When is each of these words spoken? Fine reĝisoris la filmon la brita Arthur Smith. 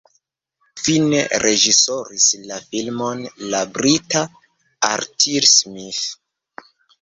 Fine 0.83 1.19
reĝisoris 1.43 2.25
la 2.51 2.57
filmon 2.71 3.21
la 3.53 3.61
brita 3.77 4.25
Arthur 4.89 5.49
Smith. 5.53 6.65